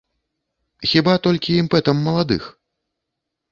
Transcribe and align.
Хіба 0.93 1.13
толькі 1.27 1.59
імпэтам 1.65 2.03
маладых? 2.09 2.43